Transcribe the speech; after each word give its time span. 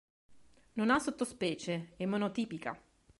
Non 0.73 0.89
ha 0.89 0.97
sottospecie, 0.97 1.91
è 1.95 2.05
monotipica. 2.07 2.75